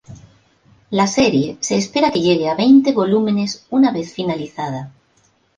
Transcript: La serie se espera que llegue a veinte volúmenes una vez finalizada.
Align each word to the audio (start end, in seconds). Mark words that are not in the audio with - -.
La 0.89 1.05
serie 1.05 1.57
se 1.59 1.75
espera 1.75 2.09
que 2.09 2.21
llegue 2.21 2.49
a 2.49 2.55
veinte 2.55 2.91
volúmenes 2.91 3.67
una 3.69 3.91
vez 3.91 4.11
finalizada. 4.11 4.91